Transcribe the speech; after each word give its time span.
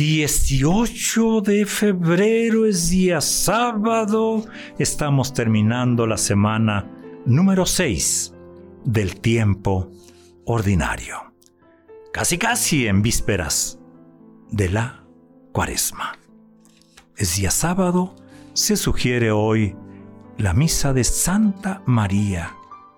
18 0.00 1.42
de 1.42 1.66
febrero 1.66 2.64
es 2.64 2.88
día 2.88 3.20
sábado. 3.20 4.46
Estamos 4.78 5.34
terminando 5.34 6.06
la 6.06 6.16
semana 6.16 6.90
número 7.26 7.66
6 7.66 8.32
del 8.82 9.20
tiempo 9.20 9.90
ordinario. 10.46 11.34
Casi 12.14 12.38
casi 12.38 12.86
en 12.86 13.02
vísperas 13.02 13.78
de 14.50 14.70
la 14.70 15.04
cuaresma. 15.52 16.16
Es 17.18 17.36
día 17.36 17.50
sábado, 17.50 18.16
se 18.54 18.78
sugiere 18.78 19.30
hoy 19.32 19.76
la 20.38 20.54
misa 20.54 20.94
de 20.94 21.04
Santa 21.04 21.82
María 21.84 22.56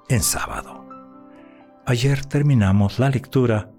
en 0.08 0.22
sábado. 0.22 0.86
Ayer 1.84 2.24
terminamos 2.24 3.00
la 3.00 3.10
lectura 3.10 3.71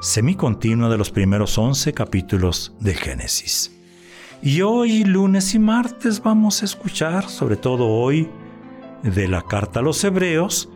semicontinua 0.00 0.88
de 0.88 0.96
los 0.96 1.10
primeros 1.10 1.58
11 1.58 1.92
capítulos 1.92 2.74
de 2.80 2.94
Génesis. 2.94 3.72
Y 4.42 4.62
hoy, 4.62 5.02
lunes 5.02 5.54
y 5.54 5.58
martes, 5.58 6.22
vamos 6.22 6.62
a 6.62 6.64
escuchar, 6.64 7.28
sobre 7.28 7.56
todo 7.56 7.88
hoy, 7.88 8.28
de 9.02 9.26
la 9.26 9.42
carta 9.42 9.80
a 9.80 9.82
los 9.82 10.02
hebreos, 10.04 10.68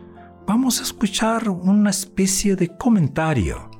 vamos 0.45 0.79
a 0.79 0.83
escuchar 0.83 1.47
una 1.49 1.89
especie 1.89 2.55
de 2.55 2.75
comentario 2.77 3.71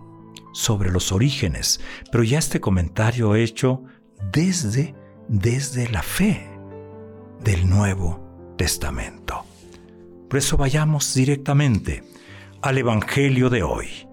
sobre 0.53 0.91
los 0.91 1.11
orígenes, 1.11 1.81
pero 2.11 2.23
ya 2.23 2.39
este 2.39 2.61
comentario 2.61 3.35
hecho 3.35 3.83
desde, 4.31 4.95
desde 5.27 5.89
la 5.89 6.03
fe 6.03 6.47
del 7.43 7.69
Nuevo 7.69 8.55
Testamento. 8.57 9.43
Por 10.29 10.37
eso 10.37 10.55
vayamos 10.55 11.13
directamente 11.13 12.03
al 12.61 12.77
Evangelio 12.77 13.49
de 13.49 13.63
hoy 13.63 14.12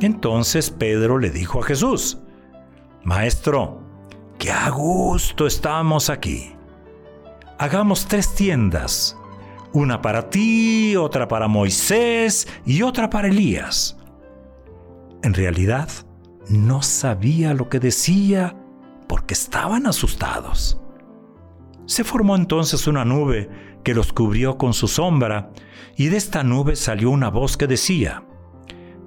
Entonces 0.00 0.70
Pedro 0.70 1.18
le 1.18 1.30
dijo 1.30 1.60
a 1.60 1.64
Jesús, 1.64 2.18
Maestro, 3.04 3.80
qué 4.38 4.50
a 4.50 4.70
gusto 4.70 5.46
estamos 5.46 6.10
aquí. 6.10 6.54
Hagamos 7.58 8.06
tres 8.06 8.34
tiendas, 8.34 9.16
una 9.72 10.02
para 10.02 10.30
ti, 10.30 10.96
otra 10.96 11.28
para 11.28 11.48
Moisés 11.48 12.48
y 12.64 12.82
otra 12.82 13.10
para 13.10 13.28
Elías. 13.28 13.96
En 15.22 15.34
realidad, 15.34 15.88
no 16.48 16.82
sabía 16.82 17.54
lo 17.54 17.68
que 17.68 17.80
decía 17.80 18.56
porque 19.06 19.34
estaban 19.34 19.86
asustados. 19.86 20.80
Se 21.86 22.04
formó 22.04 22.36
entonces 22.36 22.86
una 22.86 23.04
nube 23.04 23.50
que 23.84 23.94
los 23.94 24.12
cubrió 24.12 24.56
con 24.56 24.72
su 24.72 24.88
sombra, 24.88 25.50
y 25.96 26.08
de 26.08 26.16
esta 26.16 26.42
nube 26.42 26.76
salió 26.76 27.10
una 27.10 27.28
voz 27.28 27.56
que 27.56 27.66
decía, 27.66 28.24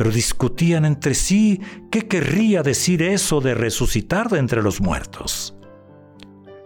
pero 0.00 0.10
discutían 0.10 0.86
entre 0.86 1.12
sí 1.12 1.60
qué 1.90 2.08
querría 2.08 2.62
decir 2.62 3.02
eso 3.02 3.42
de 3.42 3.52
resucitar 3.52 4.30
de 4.30 4.38
entre 4.38 4.62
los 4.62 4.80
muertos. 4.80 5.54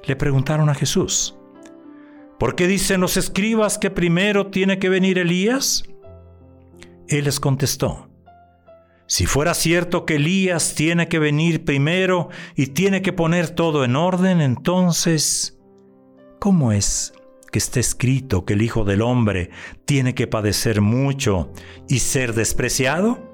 Le 0.05 0.15
preguntaron 0.15 0.69
a 0.69 0.75
Jesús, 0.77 1.35
¿por 2.39 2.55
qué 2.55 2.69
dicen 2.69 3.01
los 3.01 3.17
escribas 3.17 3.77
que 3.77 3.91
primero 3.91 4.53
tiene 4.53 4.79
que 4.79 4.89
venir 4.89 5.19
Elías? 5.19 5.83
Él 7.09 7.25
les 7.25 7.41
contestó, 7.41 8.09
si 9.09 9.27
fuera 9.27 9.53
cierto 9.55 10.07
que 10.07 10.15
Elías 10.15 10.77
tiene 10.77 11.09
que 11.09 11.19
venir 11.19 11.65
primero 11.65 12.29
y 12.55 12.69
tiene 12.69 13.03
que 13.03 13.13
poner 13.13 13.51
todo 13.51 13.85
en 13.85 13.97
orden, 13.97 14.43
entonces, 14.43 15.59
¿cómo 16.39 16.71
es 16.71 17.13
que 17.55 17.59
está 17.59 17.79
escrito 17.79 18.45
que 18.45 18.55
el 18.55 18.63
Hijo 18.63 18.83
del 18.83 19.01
Hombre 19.01 19.51
tiene 19.85 20.13
que 20.13 20.27
padecer 20.27 20.81
mucho 20.81 21.53
y 21.89 22.01
ser 22.01 22.35
despreciado? 22.35 23.31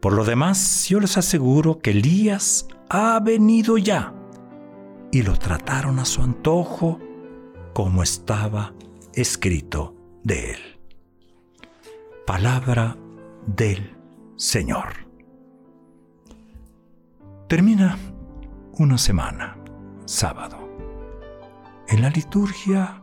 Por 0.00 0.14
lo 0.14 0.24
demás, 0.24 0.88
yo 0.88 0.98
les 0.98 1.18
aseguro 1.18 1.80
que 1.80 1.90
Elías 1.90 2.66
ha 2.88 3.20
venido 3.20 3.76
ya 3.76 4.14
y 5.12 5.20
lo 5.20 5.36
trataron 5.38 5.98
a 5.98 6.06
su 6.06 6.22
antojo 6.22 6.98
como 7.74 8.02
estaba 8.02 8.72
escrito 9.12 9.94
de 10.24 10.52
él. 10.52 10.60
Palabra 12.26 12.96
del 13.46 13.98
Señor. 14.36 14.94
Termina 17.48 17.98
una 18.78 18.96
semana, 18.96 19.58
sábado 20.06 20.67
en 21.88 22.02
la 22.02 22.10
liturgia, 22.10 23.02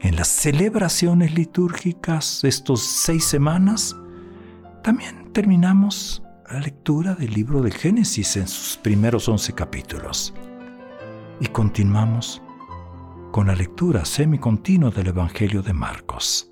en 0.00 0.16
las 0.16 0.28
celebraciones 0.28 1.34
litúrgicas, 1.34 2.42
estos 2.42 2.82
seis 2.82 3.24
semanas, 3.24 3.96
también 4.82 5.32
terminamos 5.32 6.22
la 6.50 6.58
lectura 6.58 7.14
del 7.14 7.32
libro 7.32 7.62
de 7.62 7.70
Génesis 7.70 8.36
en 8.36 8.48
sus 8.48 8.76
primeros 8.76 9.28
once 9.28 9.52
capítulos. 9.52 10.34
Y 11.40 11.46
continuamos 11.46 12.42
con 13.30 13.46
la 13.46 13.54
lectura 13.54 14.04
semicontinua 14.04 14.90
del 14.90 15.08
Evangelio 15.08 15.62
de 15.62 15.72
Marcos. 15.72 16.50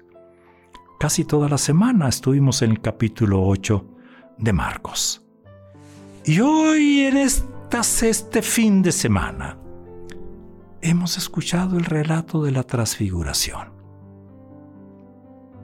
Casi 1.01 1.25
toda 1.25 1.49
la 1.49 1.59
semana 1.59 2.09
estuvimos 2.09 2.63
en 2.63 2.71
el 2.71 2.81
capítulo 2.81 3.43
8 3.43 3.85
de 4.39 4.53
Marcos. 4.53 5.25
Y 6.25 6.41
hoy 6.41 7.01
en 7.01 7.17
este 7.17 8.43
fin 8.43 8.83
de 8.83 8.93
semana 8.93 9.57
hemos 10.83 11.19
escuchado 11.19 11.77
el 11.77 11.85
relato 11.85 12.43
de 12.43 12.53
la 12.53 12.63
transfiguración. 12.63 13.81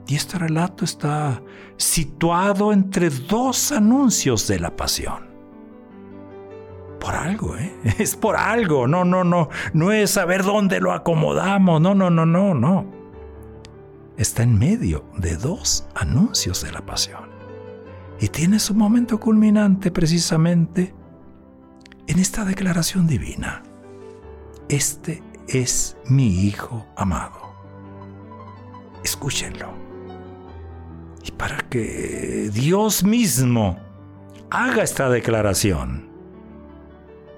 Y 0.07 0.15
este 0.15 0.37
relato 0.37 0.85
está 0.85 1.41
situado 1.75 2.71
entre 2.71 3.09
dos 3.09 3.71
anuncios 3.71 4.47
de 4.47 4.59
la 4.59 4.75
pasión. 4.75 5.27
Por 6.99 7.13
algo, 7.13 7.57
¿eh? 7.57 7.75
Es 7.99 8.15
por 8.15 8.37
algo. 8.37 8.87
No, 8.87 9.03
no, 9.03 9.23
no. 9.23 9.49
No 9.73 9.91
es 9.91 10.11
saber 10.11 10.43
dónde 10.43 10.79
lo 10.79 10.93
acomodamos. 10.93 11.81
No, 11.81 11.93
no, 11.93 12.09
no, 12.09 12.25
no, 12.25 12.53
no. 12.53 12.85
Está 14.17 14.43
en 14.43 14.57
medio 14.57 15.05
de 15.17 15.35
dos 15.35 15.87
anuncios 15.93 16.63
de 16.63 16.71
la 16.71 16.85
pasión. 16.85 17.29
Y 18.19 18.29
tiene 18.29 18.59
su 18.59 18.73
momento 18.73 19.19
culminante 19.19 19.91
precisamente 19.91 20.95
en 22.07 22.19
esta 22.19 22.45
declaración 22.45 23.05
divina. 23.05 23.61
Este 24.69 25.23
es 25.47 25.95
mi 26.09 26.27
Hijo 26.27 26.85
amado. 26.97 27.55
Escúchenlo. 29.01 29.71
Y 31.23 31.31
para 31.31 31.57
que 31.69 32.49
Dios 32.53 33.01
mismo 33.05 33.79
haga 34.49 34.83
esta 34.83 35.09
declaración, 35.09 36.09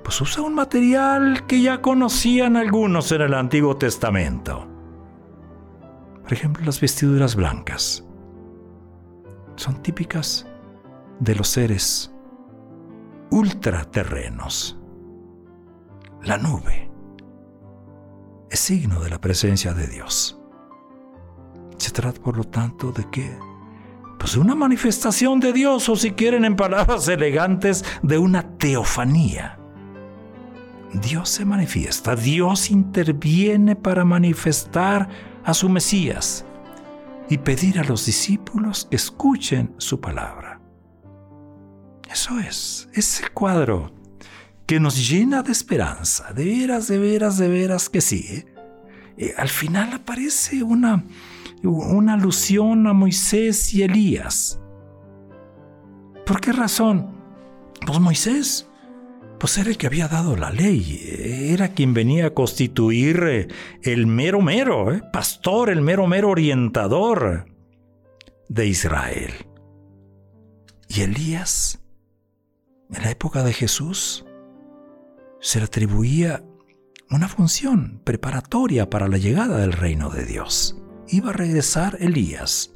pues 0.04 0.20
usa 0.22 0.42
un 0.42 0.56
material 0.56 1.46
que 1.46 1.62
ya 1.62 1.84
conocían 1.84 2.58
algunos 2.58 3.12
en 3.12 3.22
el 3.22 3.36
Antiguo 3.36 3.78
Testamento. 3.78 4.68
Por 6.24 6.34
ejemplo, 6.34 6.66
las 6.66 6.82
vestiduras 6.82 7.36
blancas. 7.36 8.04
Son 9.56 9.84
típicas 9.84 10.48
de 11.20 11.36
los 11.36 11.48
seres 11.48 12.12
ultraterrenos. 13.30 14.80
La 16.24 16.38
nube 16.38 16.89
signo 18.60 19.00
de 19.00 19.10
la 19.10 19.20
presencia 19.20 19.74
de 19.74 19.88
Dios. 19.88 20.38
Se 21.78 21.92
trata, 21.92 22.22
por 22.22 22.38
lo 22.38 22.44
tanto, 22.44 22.92
de 22.92 23.10
que 23.10 23.36
pues 24.20 24.36
una 24.36 24.54
manifestación 24.54 25.40
de 25.40 25.54
Dios, 25.54 25.88
o 25.88 25.96
si 25.96 26.12
quieren 26.12 26.44
en 26.44 26.58
palabras 26.58 27.08
elegantes, 27.08 27.86
de 28.04 28.18
una 28.18 28.58
teofanía. 28.58 29.58
Dios 30.94 31.30
se 31.30 31.46
manifiesta, 31.46 32.16
Dios 32.18 32.70
interviene 32.70 33.78
para 33.78 34.04
manifestar 34.04 35.08
a 35.46 35.54
su 35.54 35.70
Mesías 35.70 36.46
y 37.30 37.38
pedir 37.38 37.80
a 37.80 37.84
los 37.84 38.06
discípulos 38.06 38.88
que 38.90 38.98
escuchen 38.98 39.74
su 39.78 40.02
palabra. 40.02 40.60
Eso 42.12 42.40
es, 42.40 42.90
es 42.94 43.22
el 43.22 43.32
cuadro 43.32 43.94
que 44.70 44.80
nos 44.80 45.10
llena 45.10 45.42
de 45.42 45.52
esperanza, 45.52 46.32
de 46.32 46.46
veras, 46.46 46.88
de 46.88 47.00
veras, 47.00 47.40
de 47.40 47.48
veras 47.48 47.90
que 47.90 48.02
sí. 48.02 48.24
¿eh? 48.30 48.46
Eh, 49.18 49.34
al 49.36 49.50
final 49.50 49.92
aparece 49.94 50.62
una, 50.62 51.06
una 51.64 52.14
alusión 52.14 52.86
a 52.86 52.94
Moisés 52.94 53.74
y 53.74 53.82
Elías. 53.82 54.62
¿Por 56.24 56.40
qué 56.40 56.52
razón? 56.52 57.20
Pues 57.84 58.00
Moisés, 58.00 58.70
pues 59.40 59.58
era 59.58 59.72
el 59.72 59.78
que 59.80 59.88
había 59.88 60.08
dado 60.08 60.36
la 60.36 60.52
ley, 60.52 61.02
era 61.52 61.70
quien 61.70 61.96
venía 61.96 62.28
a 62.28 62.36
constituir 62.36 63.24
eh, 63.24 63.48
el 63.82 64.06
mero 64.06 64.40
mero, 64.40 65.02
pastor, 65.12 65.72
el 65.72 65.82
mero 65.82 66.06
mero 66.06 66.30
orientador 66.30 67.48
de 68.50 68.68
Israel. 68.68 69.34
Y 70.88 71.02
Elías, 71.02 71.82
en 72.92 73.02
la 73.02 73.10
época 73.10 73.44
de 73.44 73.54
Jesús, 73.54 74.26
se 75.42 75.60
le 75.60 75.66
atribuía 75.66 76.44
una 77.10 77.28
función 77.28 78.02
preparatoria 78.04 78.90
para 78.90 79.08
la 79.08 79.18
llegada 79.18 79.58
del 79.58 79.74
reino 79.74 80.10
de 80.10 80.26
Dios 80.26 80.80
iba 81.12 81.32
a 81.32 81.34
regresar 81.34 81.98
Elías. 82.00 82.72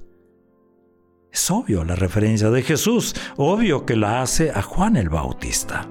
Es 1.31 1.49
obvio 1.49 1.83
la 1.83 1.95
referencia 1.95 2.49
de 2.49 2.61
Jesús, 2.61 3.15
obvio 3.37 3.85
que 3.85 3.95
la 3.95 4.21
hace 4.21 4.51
a 4.51 4.61
Juan 4.61 4.95
el 4.97 5.09
Bautista. 5.09 5.87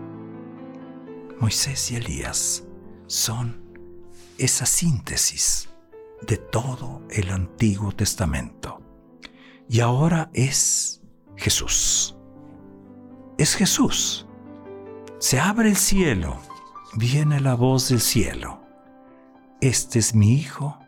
Moisés 1.40 1.90
y 1.90 1.96
Elías 1.96 2.64
son 3.06 3.60
esa 4.38 4.66
síntesis 4.66 5.68
de 6.26 6.36
todo 6.36 7.02
el 7.10 7.30
Antiguo 7.30 7.92
Testamento. 7.92 8.80
Y 9.68 9.80
ahora 9.80 10.30
es 10.32 11.02
Jesús. 11.36 12.16
Es 13.38 13.56
Jesús. 13.56 14.26
Se 15.18 15.40
abre 15.40 15.68
el 15.68 15.76
cielo, 15.76 16.38
viene 16.94 17.40
la 17.40 17.54
voz 17.54 17.88
del 17.88 18.00
cielo. 18.00 18.60
Este 19.60 19.98
es 19.98 20.14
mi 20.14 20.34
Hijo 20.34 20.78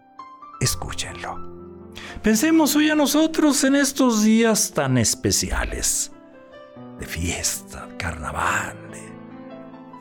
escúchenlo. 0.60 1.92
Pensemos 2.22 2.74
hoy 2.74 2.90
a 2.90 2.94
nosotros 2.94 3.62
en 3.64 3.76
estos 3.76 4.24
días 4.24 4.72
tan 4.72 4.98
especiales, 4.98 6.10
de 6.98 7.06
fiesta, 7.06 7.88
carnaval. 7.98 8.78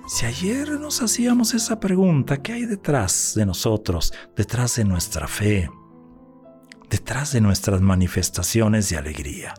Si 0.08 0.26
ayer 0.26 0.70
nos 0.80 1.02
hacíamos 1.02 1.54
esa 1.54 1.80
pregunta, 1.80 2.42
¿qué 2.42 2.54
hay 2.54 2.66
detrás 2.66 3.34
de 3.36 3.46
nosotros, 3.46 4.14
detrás 4.36 4.76
de 4.76 4.86
nuestra 4.86 5.28
fe, 5.28 5.70
detrás 6.90 7.32
de 7.32 7.42
nuestras 7.42 7.82
manifestaciones 7.82 8.90
de 8.90 8.98
alegría? 8.98 9.54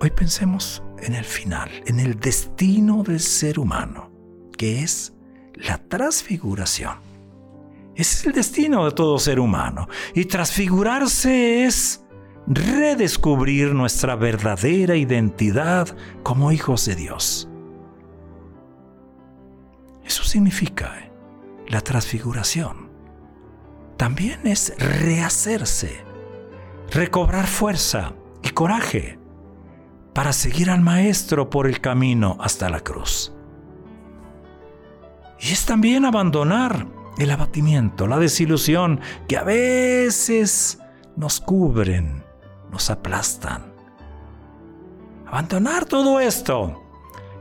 Hoy 0.00 0.10
pensemos 0.10 0.82
en 0.98 1.14
el 1.14 1.24
final, 1.24 1.70
en 1.86 2.00
el 2.00 2.18
destino 2.18 3.02
del 3.02 3.20
ser 3.20 3.58
humano, 3.58 4.09
que 4.60 4.82
es 4.82 5.14
la 5.54 5.78
transfiguración 5.78 7.10
ese 8.00 8.20
es 8.20 8.26
el 8.26 8.32
destino 8.32 8.84
de 8.86 8.92
todo 8.92 9.18
ser 9.18 9.38
humano. 9.38 9.86
Y 10.14 10.24
transfigurarse 10.24 11.64
es 11.64 12.02
redescubrir 12.46 13.74
nuestra 13.74 14.16
verdadera 14.16 14.96
identidad 14.96 15.94
como 16.22 16.50
hijos 16.50 16.86
de 16.86 16.96
Dios. 16.96 17.48
Eso 20.02 20.24
significa 20.24 20.98
eh, 20.98 21.12
la 21.68 21.82
transfiguración. 21.82 22.88
También 23.98 24.46
es 24.46 24.72
rehacerse, 24.78 26.02
recobrar 26.90 27.46
fuerza 27.46 28.14
y 28.42 28.48
coraje 28.48 29.18
para 30.14 30.32
seguir 30.32 30.70
al 30.70 30.80
Maestro 30.80 31.50
por 31.50 31.66
el 31.66 31.82
camino 31.82 32.38
hasta 32.40 32.70
la 32.70 32.80
cruz. 32.80 33.34
Y 35.40 35.52
es 35.52 35.64
también 35.64 36.04
abandonar 36.04 36.86
el 37.18 37.30
abatimiento, 37.30 38.06
la 38.06 38.18
desilusión 38.18 39.00
que 39.26 39.36
a 39.36 39.42
veces 39.44 40.78
nos 41.16 41.40
cubren, 41.40 42.22
nos 42.70 42.90
aplastan. 42.90 43.72
Abandonar 45.26 45.86
todo 45.86 46.20
esto, 46.20 46.82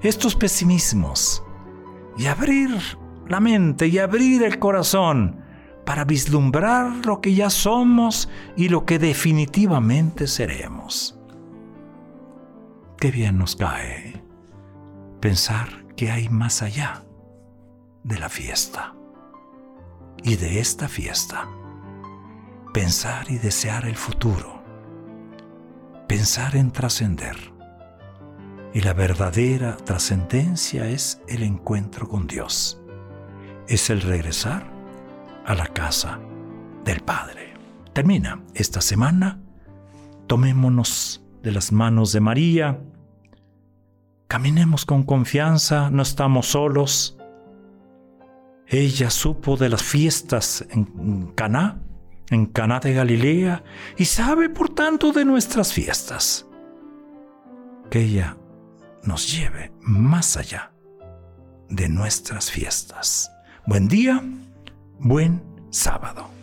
estos 0.02 0.36
pesimismos, 0.36 1.44
y 2.18 2.28
abrir 2.28 2.72
la 3.28 3.40
mente 3.40 3.88
y 3.88 4.00
abrir 4.00 4.44
el 4.44 4.60
corazón 4.60 5.42
para 5.86 6.04
vislumbrar 6.04 7.06
lo 7.06 7.22
que 7.22 7.34
ya 7.34 7.50
somos 7.50 8.30
y 8.56 8.70
lo 8.70 8.86
que 8.86 9.00
definitivamente 9.00 10.28
seremos. 10.28 11.18
Qué 12.98 13.12
bien 13.12 13.38
nos 13.38 13.56
cae 13.56 14.22
pensar 15.20 15.86
que 15.96 16.12
hay 16.12 16.30
más 16.30 16.62
allá 16.62 17.04
de 18.04 18.20
la 18.20 18.30
fiesta 18.30 18.94
y 20.24 20.36
de 20.36 20.60
esta 20.60 20.88
fiesta. 20.88 21.48
Pensar 22.74 23.30
y 23.32 23.38
desear 23.38 23.86
el 23.86 23.96
futuro. 23.96 24.64
Pensar 26.08 26.56
en 26.56 26.72
trascender. 26.72 27.36
Y 28.74 28.82
la 28.82 28.94
verdadera 28.94 29.78
trascendencia 29.78 30.88
es 30.88 31.22
el 31.28 31.44
encuentro 31.44 32.08
con 32.08 32.28
Dios. 32.28 32.80
Es 33.68 33.90
el 33.90 34.02
regresar 34.02 34.72
a 35.46 35.56
la 35.56 35.68
casa 35.68 36.20
del 36.86 37.02
Padre. 37.02 37.54
Termina 37.94 38.44
esta 38.54 38.82
semana. 38.82 39.40
Tomémonos 40.28 41.24
de 41.42 41.52
las 41.52 41.72
manos 41.72 42.12
de 42.12 42.20
María. 42.20 42.80
Caminemos 44.28 44.86
con 44.86 45.04
confianza, 45.04 45.90
no 45.90 46.04
estamos 46.04 46.48
solos 46.48 47.19
ella 48.70 49.10
supo 49.10 49.58
de 49.58 49.70
las 49.70 49.82
fiestas 49.82 50.66
en 50.70 51.32
Caná, 51.36 51.82
en 52.30 52.46
Caná 52.46 52.80
de 52.80 52.94
Galilea, 52.94 53.64
y 53.98 54.06
sabe 54.06 54.50
por 54.50 54.70
tanto 54.70 55.12
de 55.12 55.26
nuestras 55.26 55.74
fiestas. 55.74 56.46
Que 57.90 58.02
ella 58.02 58.38
nos 59.04 59.32
lleve 59.36 59.72
más 59.82 60.38
allá 60.38 60.72
de 61.70 61.90
nuestras 61.90 62.52
fiestas. 62.52 63.32
Buen 63.66 63.88
día, 63.88 64.24
buen 65.00 65.42
sábado. 65.72 66.39